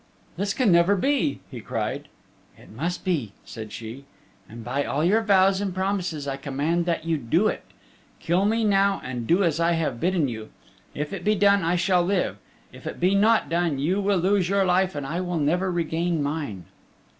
"This 0.35 0.55
can 0.55 0.71
never 0.71 0.95
be," 0.95 1.41
he 1.51 1.61
cried. 1.61 2.07
"It 2.57 2.71
must 2.71 3.05
be," 3.05 3.33
said 3.45 3.71
she, 3.71 4.05
"and 4.49 4.63
by 4.63 4.83
all 4.83 5.03
your 5.05 5.21
vows 5.21 5.61
and 5.61 5.75
promises 5.75 6.27
I 6.27 6.37
command 6.37 6.87
that 6.87 7.05
you 7.05 7.19
do 7.19 7.45
it. 7.47 7.63
Kill 8.19 8.45
me 8.45 8.63
now 8.63 8.99
and 9.03 9.27
do 9.27 9.43
as 9.43 9.59
I 9.59 9.73
have 9.73 9.99
bidden 9.99 10.27
you. 10.27 10.49
If 10.95 11.13
it 11.13 11.23
be 11.23 11.35
done 11.35 11.63
I 11.63 11.75
shall 11.75 12.01
live. 12.01 12.37
If 12.73 12.87
it 12.87 12.99
be 12.99 13.13
not 13.13 13.47
done 13.47 13.77
you 13.77 14.01
will 14.01 14.17
lose 14.17 14.49
your 14.49 14.65
life 14.65 14.95
and 14.95 15.05
I 15.05 15.21
will 15.21 15.37
never 15.37 15.71
regain 15.71 16.23
mine." 16.23 16.65